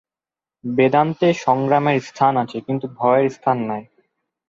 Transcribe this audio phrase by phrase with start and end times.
[0.63, 3.83] বেদান্তে সংগ্রামের স্থান আছে, কিন্তু ভয়ের স্থান নাই।